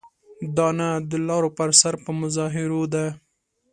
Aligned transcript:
دا 0.57 0.67
نه 0.79 0.89
د 1.09 1.11
لارو 1.27 1.49
پر 1.57 1.69
سر 1.81 1.93
په 2.03 2.11
مظاهرو 2.21 2.81
ده. 2.93 3.05